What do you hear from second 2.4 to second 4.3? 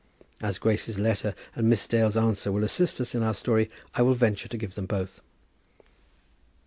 will assist us in our story, I will